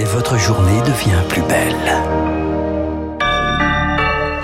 [0.00, 1.74] et votre journée devient plus belle.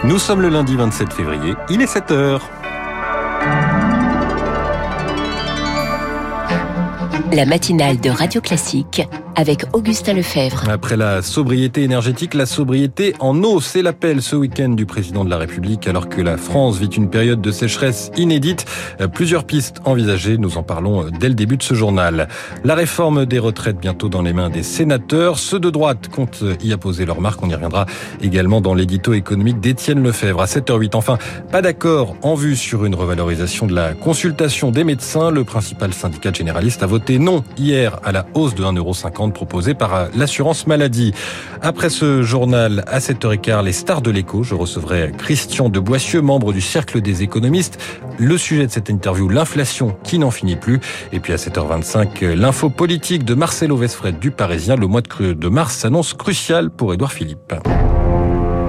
[0.04, 2.50] Nous sommes le lundi 27 février, il est 7 heures.
[7.32, 9.02] La matinale de Radio Classique
[10.66, 15.30] Après la sobriété énergétique, la sobriété en eau, c'est l'appel ce week-end du président de
[15.30, 18.64] la République alors que la France vit une période de sécheresse inédite.
[19.12, 22.28] Plusieurs pistes envisagées, nous en parlons dès le début de ce journal.
[22.64, 25.38] La réforme des retraites bientôt dans les mains des sénateurs.
[25.38, 27.42] Ceux de droite comptent y apposer leur marque.
[27.42, 27.84] On y reviendra
[28.22, 30.96] également dans l'édito économique d'Étienne Lefebvre à 7h08.
[30.96, 31.18] Enfin,
[31.52, 35.30] pas d'accord en vue sur une revalorisation de la consultation des médecins.
[35.30, 40.08] Le principal syndicat généraliste a voté non hier à la hausse de 1,50€ proposée par
[40.14, 41.12] l'assurance maladie.
[41.62, 46.52] Après ce journal, à 7h15, les stars de l'écho, je recevrai Christian de Boissieu, membre
[46.52, 47.78] du Cercle des économistes.
[48.18, 50.80] Le sujet de cette interview, l'inflation qui n'en finit plus.
[51.12, 54.76] Et puis à 7h25, l'info politique de Marcelo Vesfred du Parisien.
[54.76, 57.54] Le mois de mars s'annonce crucial pour Édouard Philippe.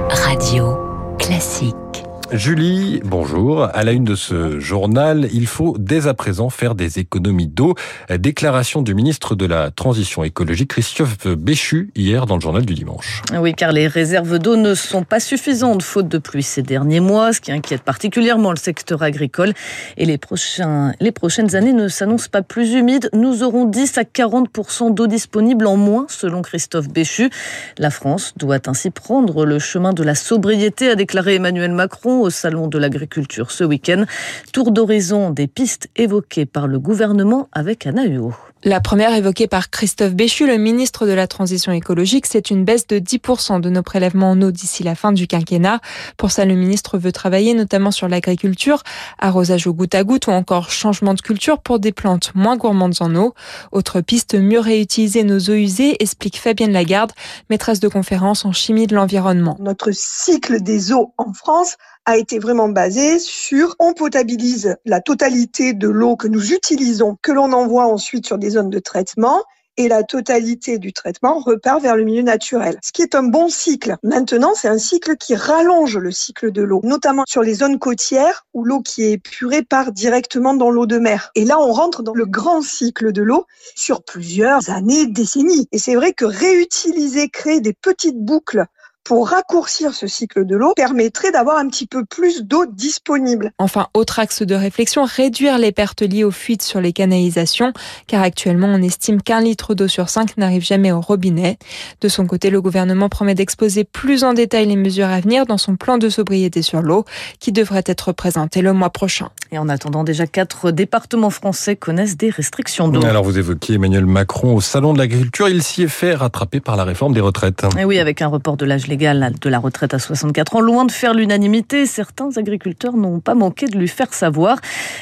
[0.10, 0.78] Radio
[1.18, 1.87] classique.
[2.34, 3.64] Julie, bonjour.
[3.64, 7.76] À la une de ce journal, il faut dès à présent faire des économies d'eau.
[8.10, 13.22] Déclaration du ministre de la Transition écologique, Christophe Béchu, hier dans le journal du dimanche.
[13.40, 17.32] Oui, car les réserves d'eau ne sont pas suffisantes faute de pluie ces derniers mois,
[17.32, 19.54] ce qui inquiète particulièrement le secteur agricole.
[19.96, 23.10] Et les, prochaines années ne s'annoncent pas plus humides.
[23.14, 27.30] Nous aurons 10 à 40% d'eau disponible en moins, selon Christophe Béchu.
[27.78, 32.30] La France doit ainsi prendre le chemin de la sobriété, a déclaré Emmanuel Macron au
[32.30, 34.06] Salon de l'Agriculture ce week-end.
[34.52, 38.34] Tour d'horizon des pistes évoquées par le gouvernement avec Anna Huot.
[38.64, 42.88] La première évoquée par Christophe Béchu, le ministre de la Transition écologique, c'est une baisse
[42.88, 45.80] de 10% de nos prélèvements en eau d'ici la fin du quinquennat.
[46.18, 48.82] Pour ça, le ministre veut travailler notamment sur l'agriculture,
[49.20, 52.96] arrosage au goutte à goutte ou encore changement de culture pour des plantes moins gourmandes
[53.00, 53.36] en eau.
[53.72, 57.12] Autre piste, mieux réutiliser nos eaux usées, explique Fabienne Lagarde,
[57.52, 59.56] maîtresse de conférence en chimie de l'environnement.
[59.60, 61.78] Notre cycle des eaux en France
[62.08, 67.34] a été vraiment basé sur on potabilise la totalité de l'eau que nous utilisons, que
[67.34, 69.44] l'on envoie ensuite sur des zones de traitement
[69.76, 72.78] et la totalité du traitement repart vers le milieu naturel.
[72.82, 73.98] Ce qui est un bon cycle.
[74.04, 78.46] Maintenant, c'est un cycle qui rallonge le cycle de l'eau, notamment sur les zones côtières
[78.54, 81.30] où l'eau qui est épurée part directement dans l'eau de mer.
[81.36, 83.46] Et là, on rentre dans le grand cycle de l'eau
[83.76, 85.68] sur plusieurs années, décennies.
[85.74, 88.66] Et c'est vrai que réutiliser, créer des petites boucles
[89.08, 93.54] pour raccourcir ce cycle de l'eau permettrait d'avoir un petit peu plus d'eau disponible.
[93.58, 97.72] Enfin, autre axe de réflexion, réduire les pertes liées aux fuites sur les canalisations,
[98.08, 101.58] car actuellement on estime qu'un litre d'eau sur cinq n'arrive jamais au robinet.
[102.02, 105.58] De son côté, le gouvernement promet d'exposer plus en détail les mesures à venir dans
[105.58, 107.06] son plan de sobriété sur l'eau,
[107.40, 109.30] qui devrait être présenté le mois prochain.
[109.54, 113.06] Et en attendant, déjà quatre départements français connaissent des restrictions d'eau.
[113.06, 116.76] Alors vous évoquiez Emmanuel Macron au Salon de l'Agriculture, il s'y est fait rattraper par
[116.76, 117.64] la réforme des retraites.
[117.80, 120.60] Et oui, avec un report de l'âge légal de la retraite à 64 ans.
[120.60, 124.58] Loin de faire l'unanimité, certains agriculteurs n'ont pas manqué de lui faire savoir.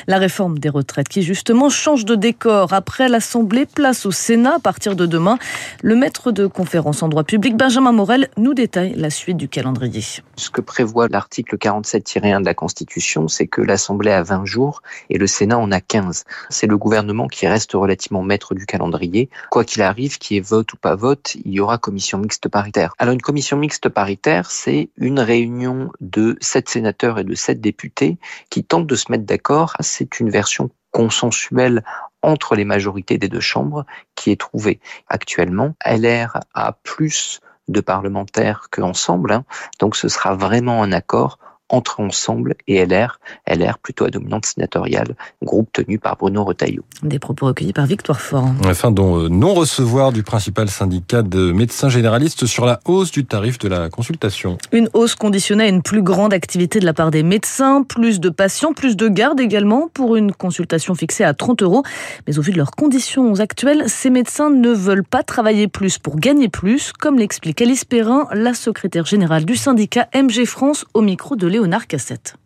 [0.07, 2.73] La réforme des retraites qui justement change de décor.
[2.73, 5.37] Après l'Assemblée, place au Sénat à partir de demain.
[5.81, 10.03] Le maître de conférence en droit public, Benjamin Morel, nous détaille la suite du calendrier.
[10.35, 15.17] Ce que prévoit l'article 47-1 de la Constitution, c'est que l'Assemblée a 20 jours et
[15.17, 16.25] le Sénat en a 15.
[16.49, 19.29] C'est le gouvernement qui reste relativement maître du calendrier.
[19.51, 22.49] Quoi qu'il arrive, qu'il y ait vote ou pas vote, il y aura commission mixte
[22.49, 22.93] paritaire.
[22.97, 28.17] Alors une commission mixte paritaire, c'est une réunion de sept sénateurs et de sept députés
[28.49, 29.73] qui tentent de se mettre d'accord.
[29.79, 31.83] C'est une version consensuelle
[32.21, 33.85] entre les majorités des deux chambres
[34.15, 34.79] qui est trouvée.
[35.07, 39.43] Actuellement, LR a plus de parlementaires qu'ensemble, hein.
[39.79, 41.39] donc ce sera vraiment un accord
[41.69, 46.83] entre Ensemble et LR, LR plutôt à dominante sénatoriale, groupe tenu par Bruno Retailleau.
[47.03, 48.49] Des propos recueillis par Victoire Fort.
[48.65, 53.57] Enfin, dont euh, non-recevoir du principal syndicat de médecins généralistes sur la hausse du tarif
[53.57, 54.57] de la consultation.
[54.71, 58.29] Une hausse conditionnée à une plus grande activité de la part des médecins, plus de
[58.29, 61.83] patients, plus de gardes également pour une consultation fixée à 30 euros.
[62.27, 66.17] Mais au vu de leurs conditions actuelles, ces médecins ne veulent pas travailler plus pour
[66.17, 71.35] gagner plus, comme l'explique Alice Perrin, la secrétaire générale du syndicat MG France au micro
[71.35, 71.47] de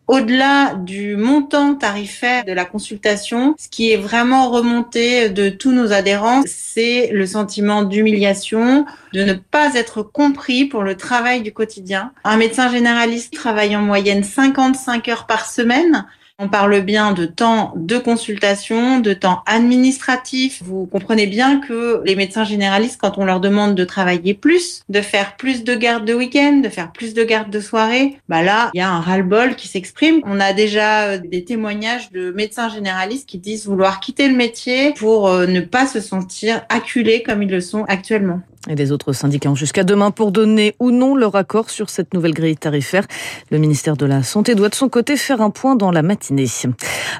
[0.06, 5.92] Au-delà du montant tarifaire de la consultation, ce qui est vraiment remonté de tous nos
[5.92, 12.12] adhérents, c'est le sentiment d'humiliation, de ne pas être compris pour le travail du quotidien.
[12.24, 16.06] Un médecin généraliste travaille en moyenne 55 heures par semaine.
[16.42, 20.62] On parle bien de temps de consultation, de temps administratif.
[20.64, 25.02] Vous comprenez bien que les médecins généralistes, quand on leur demande de travailler plus, de
[25.02, 28.70] faire plus de gardes de week-end, de faire plus de gardes de soirée, bah là,
[28.72, 30.22] il y a un ras-le-bol qui s'exprime.
[30.24, 34.94] On a déjà euh, des témoignages de médecins généralistes qui disent vouloir quitter le métier
[34.94, 38.40] pour euh, ne pas se sentir acculés comme ils le sont actuellement.
[38.68, 42.12] Et les autres syndicats ont jusqu'à demain pour donner ou non leur accord sur cette
[42.12, 43.06] nouvelle grille tarifaire.
[43.50, 46.46] Le ministère de la Santé doit de son côté faire un point dans la matinée.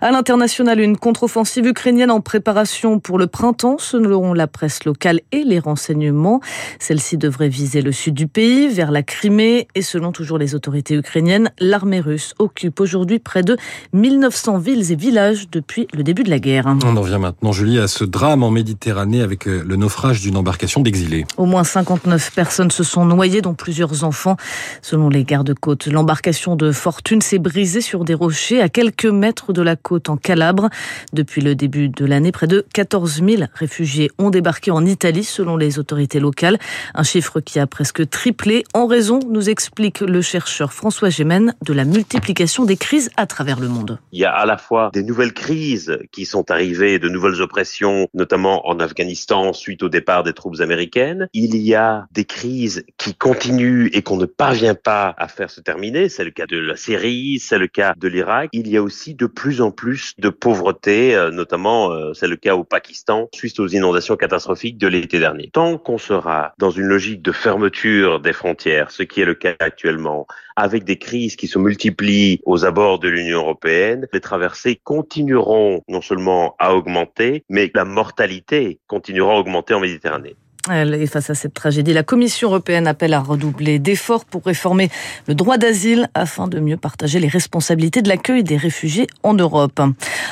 [0.03, 5.43] À l'international, une contre-offensive ukrainienne en préparation pour le printemps, selon la presse locale et
[5.45, 6.41] les renseignements.
[6.79, 10.95] Celle-ci devrait viser le sud du pays, vers la Crimée, et selon toujours les autorités
[10.95, 13.57] ukrainiennes, l'armée russe occupe aujourd'hui près de
[13.95, 16.67] 1900 villes et villages depuis le début de la guerre.
[16.85, 20.37] On en vient maintenant, Julie, à ce drame en Méditerranée avec euh, le naufrage d'une
[20.37, 21.25] embarcation d'exilés.
[21.37, 24.37] Au moins 59 personnes se sont noyées, dont plusieurs enfants.
[24.83, 29.63] Selon les gardes-côtes, l'embarcation de Fortune s'est brisée sur des rochers à quelques mètres de
[29.63, 30.69] la côte en Calabre.
[31.13, 35.57] Depuis le début de l'année, près de 14 000 réfugiés ont débarqué en Italie, selon
[35.57, 36.59] les autorités locales.
[36.95, 41.73] Un chiffre qui a presque triplé en raison, nous explique le chercheur François Gémen, de
[41.73, 43.99] la multiplication des crises à travers le monde.
[44.13, 48.09] Il y a à la fois des nouvelles crises qui sont arrivées, de nouvelles oppressions,
[48.15, 51.20] notamment en Afghanistan suite au départ des troupes américaines.
[51.33, 55.61] Il y a des crises qui continuent et qu'on ne parvient pas à faire se
[55.61, 56.09] terminer.
[56.09, 58.51] C'est le cas de la Syrie, c'est le cas de l'Irak.
[58.53, 62.37] Il y a aussi de plus en plus de pauvreté, euh, notamment euh, c'est le
[62.37, 65.51] cas au Pakistan suite aux inondations catastrophiques de l'été dernier.
[65.53, 69.55] Tant qu'on sera dans une logique de fermeture des frontières, ce qui est le cas
[69.61, 70.27] actuellement,
[70.57, 76.03] avec des crises qui se multiplient aux abords de l'Union européenne, les traversées continueront non
[76.03, 80.37] seulement à augmenter, mais la mortalité continuera à augmenter en Méditerranée.
[80.69, 84.91] Et face à cette tragédie, la Commission européenne appelle à redoubler d'efforts pour réformer
[85.27, 89.81] le droit d'asile afin de mieux partager les responsabilités de l'accueil des réfugiés en Europe.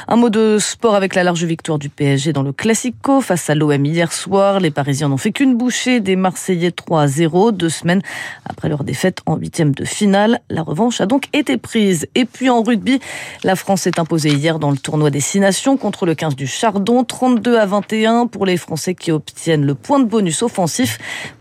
[0.06, 3.54] Un mot de sport avec la large victoire du PSG dans le Classico face à
[3.54, 4.60] l'OM hier soir.
[4.60, 8.02] Les Parisiens n'ont fait qu'une bouchée des Marseillais 3 à 0, deux semaines
[8.44, 10.40] après leur défaite en huitième de finale.
[10.50, 12.06] La revanche a donc été prise.
[12.14, 13.00] Et puis en rugby,
[13.44, 16.46] la France s'est imposée hier dans le tournoi des Six Nations contre le 15 du
[16.46, 20.98] Chardon, 32 à 21 pour les Français qui obtiennent le point de bonus offensif.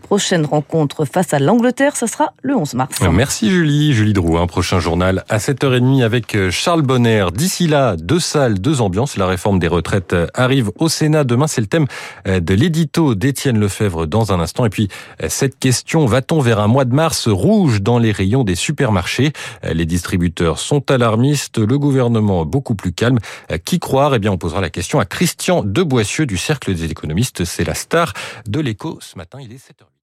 [0.08, 2.98] Prochaine rencontre face à l'Angleterre, ça sera le 11 mars.
[3.12, 3.92] Merci Julie.
[3.92, 7.26] Julie Drouin, prochain journal à 7h30 avec euh, Charles Bonner.
[7.34, 9.18] D'ici là, deux salles, deux ambiances.
[9.18, 11.24] La réforme des retraites euh, arrive au Sénat.
[11.24, 11.84] Demain, c'est le thème
[12.26, 14.64] euh, de l'édito d'Étienne Lefebvre dans un instant.
[14.64, 14.88] Et puis,
[15.28, 19.34] cette question, va-t-on vers un mois de mars rouge dans les rayons des supermarchés?
[19.62, 23.18] Les distributeurs sont alarmistes, le gouvernement beaucoup plus calme.
[23.66, 24.14] Qui croire?
[24.14, 27.44] Eh bien, on posera la question à Christian Deboissieux du Cercle des économistes.
[27.44, 28.14] C'est la star
[28.46, 29.38] de l'écho ce matin.
[29.42, 29.97] Il est 7h.